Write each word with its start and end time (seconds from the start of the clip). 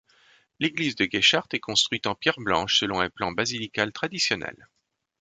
L'église 0.59 0.95
de 0.95 1.05
Gueschart 1.05 1.45
est 1.51 1.59
construite 1.59 2.07
en 2.07 2.15
pierre 2.15 2.39
blanche 2.39 2.79
selon 2.79 3.01
un 3.01 3.11
plan 3.11 3.31
basilical 3.31 3.91
traditionnel. 3.91 4.67